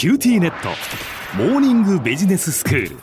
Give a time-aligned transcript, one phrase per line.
[0.00, 0.70] QTnet。
[1.36, 2.96] モーニングビジネススクール。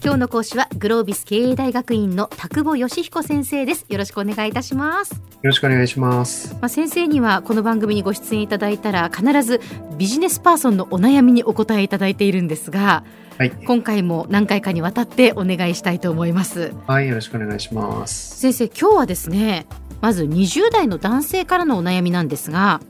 [0.00, 3.84] 今日の講師はグロービス経営大学院の田久保善彦先生です。
[3.88, 5.14] よろしくお願いいたします。
[5.14, 6.54] よろしくお願いします。
[6.60, 9.60] まあ先生にはこの番組にご出演いただいたら必ず
[9.98, 13.02] ビジネスパーソンのお悩みにお答えいただいているんですが
[13.36, 16.72] はい、今回も何回かにわたってお願いしたいと思います。
[16.86, 18.38] はいよろしくお願いします。
[18.38, 19.66] 先生今日はですね
[20.00, 22.80] まず20代の男性からのお悩みなんですが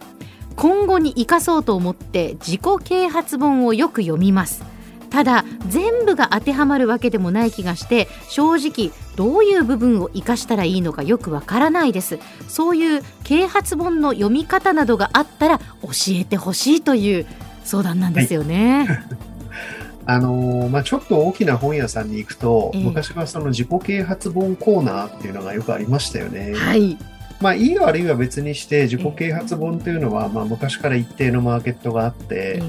[0.57, 4.65] 今後に生かそうと思って自己啓発本をよく読みます
[5.11, 15.65] ただ全部が当てはまるわけでもない気がして正直どういう部分を生かしたらいいのかよくわからないですそういう啓発本の読み方などがあったら教
[16.11, 17.27] えてほしいという
[17.65, 18.85] 相談なんですよね。
[18.85, 18.99] はい
[20.09, 26.55] あのー、まあ、ちょっと大きな本屋さんに行くと、えー、昔はその自己啓発本コーナーっていうのがよくありましたよね。
[26.55, 26.97] はい。
[27.41, 32.63] まあ、いい悪いは別にして、自己啓発本というのは、まあ、昔から一定のマーケットがあって、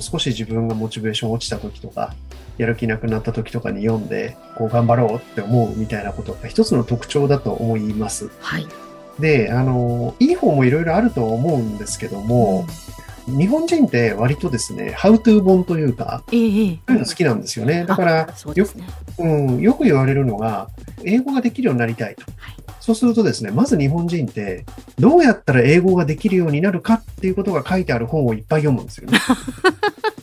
[0.00, 2.14] 少し自分がモチベーション落ちた時とか、
[2.58, 8.30] やる気なくなった時とかに読んで、こう頑張ろうって思うみたいなことが一つの特徴だと思います。
[8.40, 8.66] はい。
[9.18, 17.84] で、あの、いい本もいろいろあると思うんですけども、うん、日本人って割とですね、ハウトゥー本というか、ええ、そういうの好きなんですよね。
[17.86, 18.66] だから、ね、よ
[19.18, 20.68] うん、よく言われるのが、
[21.04, 22.22] 英語ができるようになりたいと。
[22.36, 24.66] はいそうするとですね、まず日本人って、
[24.98, 29.18] どうやったら英語ができるようになるかっていうことが書いてある本をいっぱい読むんですよね。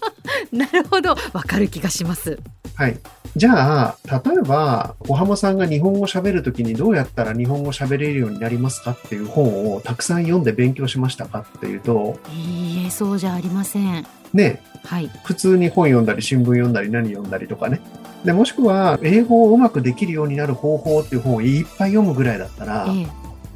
[0.52, 1.16] なるほど。
[1.34, 2.40] わかる気がします。
[2.76, 3.00] はい。
[3.36, 12.20] じゃあ、例えば、小浜さんが日本語喋るときにどうやったら日本語喋れるようになりますかっていう本をたくさん読んで勉強しましたかっていうと。
[12.34, 14.06] いいえ、そうじゃありません。
[14.34, 14.62] ね。
[14.84, 15.10] はい。
[15.24, 17.80] 普通に本読んだり、新聞読んだり、何読んだりとかね。
[18.26, 23.08] で、もしくは、英語をうまくできるようになる方法っていう本をいっぱい読むぐらいだったら、ええ、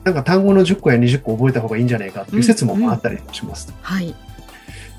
[0.06, 3.68] なんか単語の10個や20個覚えた方がいいんじゃないかっていう説もあったりします。
[3.70, 4.16] うんうん、はい。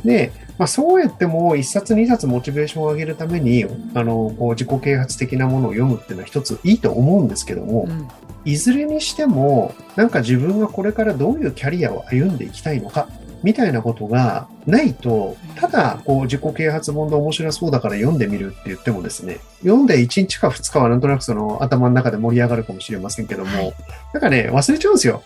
[0.05, 8.09] で、まあ、そうやっても1冊2冊モチベーションを上げるために、あの、こう自己啓発的なものを読むっていうのは一ついいと思うんですけども、うん、
[8.45, 13.09] いずれにしても、なんか自分がこれからどういうキャリアを歩んでいきたいのか
[13.43, 23.75] みたいなことがないと、ただ、こう、自己啓発本で面白そうだから読んでみるって言ってもですね、読んで1日か2日はなんとなくその頭の中で盛り上がるかもしれませんけども、はい、
[24.15, 25.23] なんかね、忘れちゃうんですよ。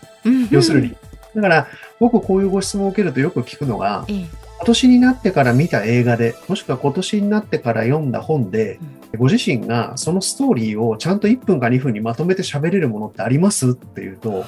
[0.51, 0.97] 要するに。
[1.35, 1.67] だから、
[2.01, 4.05] 僕こういうご質問を受けるとよく聞くのが、
[4.61, 8.79] 今年になってから見た映画で、もしくは今年になってから読んだ本で、
[9.19, 14.45] ご自身がそのストーリーをちゃんと1分か2分にまとめて喋れるものってありますっていうと、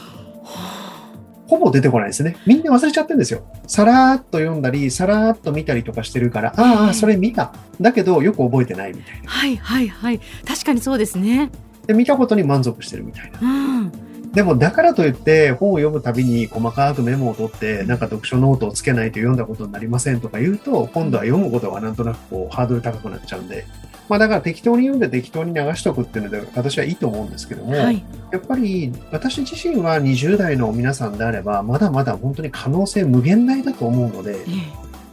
[1.46, 2.36] ほぼ出てこないですね。
[2.46, 3.42] みんな忘れちゃってるんですよ。
[3.66, 7.54] さらーっと読んだり、さらーっと見たりとかしてるから、ああ、それ見た。
[7.80, 9.30] だけど、よく覚えてないみたいな。
[9.30, 10.20] はいはいはい。
[10.46, 11.50] 確かにそうですね。
[11.86, 13.40] で、見たことに満足してるみたいな。
[13.40, 13.92] うん
[14.32, 23.66] でも、だからといって、本を読むたびに細かくメモを取って、なんか読書ノートをつけないと読んだことになりませんとか言うと、今度は読むことがなんとなくこう、ハードル高くなっちゃうんで、
[24.08, 34.44] まあだから適当に読んで適当に流しとくっていうので、私はいいと思うんですけども、はい、やっぱり私自身は20代の皆さんであれば、まだまだ本当に可能性無限大だと思うので、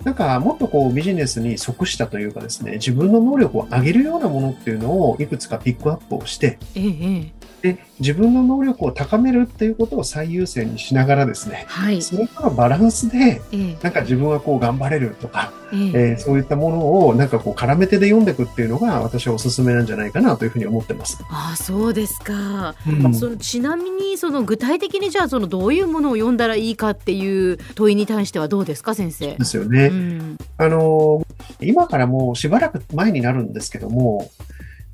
[0.03, 7.31] なんかもっとこうビジネスに即したというかですね、自分の能力を上げるようなものっていうのをいくつかピックアップをして、ええ、
[7.62, 21.18] で自分の能力を高めるっていうことを最優先にしながらですね、はい、それとのバランスで、えー、なんか自分はこう頑張れるとか、えー、えー、そういったものをなんかこう絡めてで読んでいくっていうのが私はおすすめなんじゃないかなというふうに思ってます。
[21.30, 29.36] あそうですか、うん、そのちなみにその具体的にじゃあそのどういうものを読んだらいいかっていう問いに対してはどうですか先生？
[29.36, 29.88] ですよね。
[29.88, 31.25] うん、あの
[31.59, 34.31] 今からもうしばらく前になるんですけども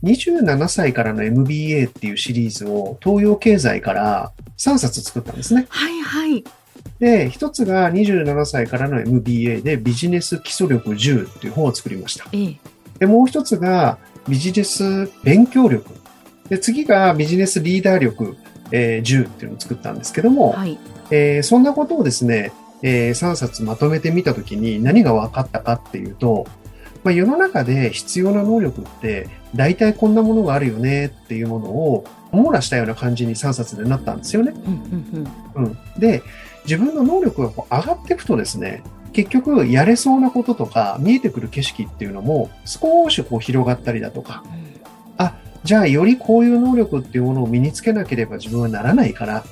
[0.03, 5.65] 27歳からの MBA っていうシリーズを東洋経済から3冊作ったんですね。
[5.69, 6.43] はいはい。
[6.99, 12.25] で、一つが27歳からの MBA でビジネス基礎力10っていう本を作りました。
[12.31, 12.57] ええ、
[12.99, 13.97] で、もう一つが
[14.27, 15.93] ビジネス勉強力。
[16.49, 18.37] で、次がビジネスリーダー力、
[18.71, 20.77] えー、10っていうのを作ったんですけども、はい、
[21.11, 22.51] えー、そんなことをですね、
[22.81, 26.45] えー、3冊まとめてみたときに何が分かったかっていうと、
[27.05, 34.53] まあ、世の中で必要な能力って大体こんなものがあるよねっていうものを網羅したような感じに3冊でなったんですよね。
[35.53, 36.23] うん、で、
[36.65, 38.81] 自分の能力がこう上がっていくとですね、
[39.13, 44.43] 結局やれそうなこととか見えてくる景色っていうのも少しこう広がったりだとか、
[45.19, 49.45] あ、じゃあよりこういう能力っていうものを身につけなければ自分はならないから、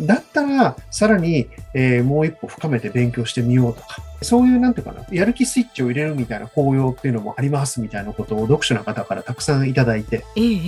[0.00, 10.24] だったらさらに、えー、もう一歩深めて勉強してみようとか、そういう、なんていうかな、やる気スイッチを入れるみたいな効用っていうのもありますみたいなことを読書の方からたくさんいただいて。
[10.36, 10.58] ええ。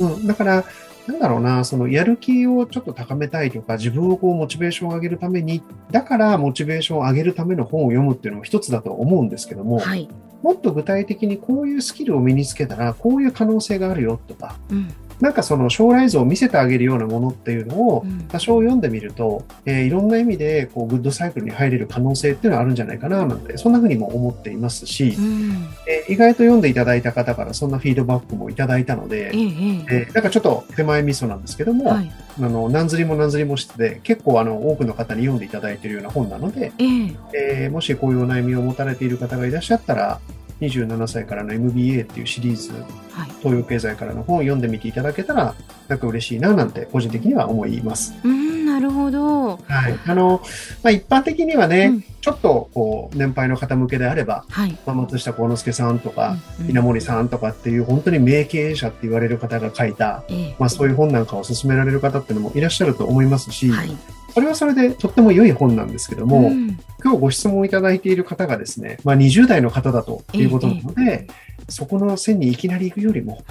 [0.00, 0.26] うん。
[0.26, 0.64] だから、
[1.06, 10.08] なんだろうな、そのやる気をちょっと高めたいとか、自分をこうモチベーションを上げるために、だからモチベーションを上げるための本を読むっていうのも一つだと思うんですけども、はい。
[10.42, 14.92] もっと具体的にこういうスキルを身につけたら、こういう可能性があるよとか、うん。
[15.20, 25.68] なんかその将来像を見せてあげるようなものっていうのをうん多少読んでみると、えーいろんな意味でこうグッドサイクルに入れる可能性っていうのはあるんじゃないかななんて、そんなふうにも思っていますしう、ん。
[25.88, 32.10] えー意外と読んでいただいた方からそんなフィードバックもいただいたので、ええーなんかちょっと手前味噌なんですけども、はい。
[32.38, 37.16] あの何釣りも何釣りもしてて、結構あの多くの方に読んでいただいているような本なので、ええ
[37.64, 40.20] えーもしこういうお悩みを持たれている方がいらっしゃったら、
[40.60, 43.30] 27歳からの MBA っていうシリーズ、はい。
[43.42, 45.54] 東洋経済からの本を読んでみていただけたら、
[45.88, 48.14] なんか嬉しいななんて個人的には思います。
[48.22, 49.56] うん、なるほど。
[49.56, 49.98] はい。
[50.06, 50.40] あの、
[50.82, 54.76] まあ、一般的にはね、うんちょっとこう、年配の方向けであれば、はい。
[54.86, 63.96] まあ、松下幸之助さんとか、うん稲森さんとかっていう本当に名経営者って言われる方が書いた、ええまあそういう本なんかを勧められる方っていうのもいらっしゃると思いますし、はい。
[64.34, 66.78] それはそれでとっても良い本なんですけども、ん。
[67.02, 71.26] 今日ご質問いただいている方がですね、まあ20代の方だということなので、
[71.68, 73.44] そこの線にいきなり行くよりも、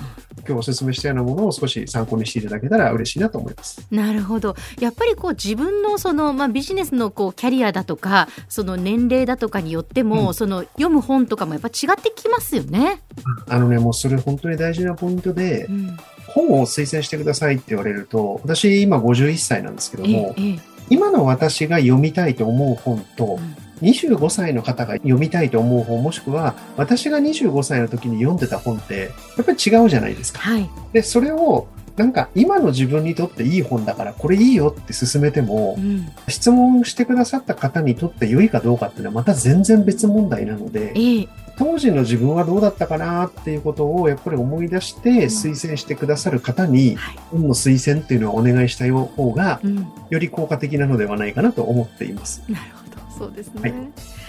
[0.47, 3.85] 今日お勧めしたようなものを少し参考にしていただけたら嬉しいなと思います。
[3.91, 4.55] なるほど。
[4.79, 10.33] やっぱりこう自分のその、まあ、ビジネスのこうキャリアだとかその年齢だとかによっても、うん。
[10.33, 13.01] その読む本とかもやっぱ違ってきますよね。
[13.47, 15.97] あのね、もうそれ本当に大事なポイントでう、ん、
[16.27, 23.55] 本を推薦してくださいって言われると、私今51歳なんですけどえも、えええ今の私が読みたいと思う本とう、ん。
[23.81, 30.39] 25歳の方が読みたいと思う本、もしくは私が25歳の時に読んでた本って、やっぱり違うじゃないですか。
[30.39, 36.09] はい、で、それを、なんか今の自分にとっていい本だからこれいいよって勧めてもう、ん。
[36.27, 41.27] 質問してくださった方にとって良いかどうかっていうのはまた全然別問題なので、ええ
[41.59, 49.59] 当時の自分はどうだったかなっていうことをやっぱり思い出して推薦してくださる方にはい本の推薦っていうのをお願いした方が
[50.09, 52.41] より効果的なのではないかなと思っています。
[52.47, 54.19] るほどそうですね、はい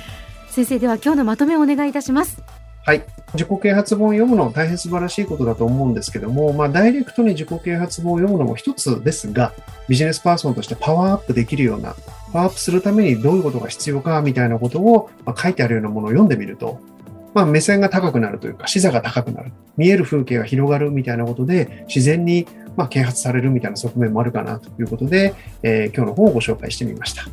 [0.50, 2.43] 先生では今日のまとめをお願いいたします。
[2.85, 3.05] はい。
[3.35, 9.53] 自己啓発本を読むの大変素晴らしいことだと思うんですけども、まあ、ダイレクトに自己啓発本を読むのも一つですが、
[9.88, 11.94] ビジネスパーソンとしてパワーアップできるような、
[12.33, 16.81] パワーアップするためにどういうことが必要かみたいなことを、まあ書いてあるようなものを読んでみると、
[17.35, 19.53] まあ、目線が高くなるというか、視座が高くなる。
[19.77, 22.47] 見える風景が広がるみたいなことで、自然に、
[22.77, 27.25] まあ、啓発されるみたいな側面もあるかなということで、えー今日の本をご紹介してみました。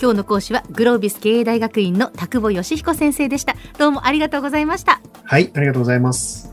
[0.00, 3.56] 今日の講師はグロービス経営大学院の田久保義彦先生でした。
[3.78, 5.00] どうもありがとうございました。
[5.24, 6.52] はい、ありがとうございます。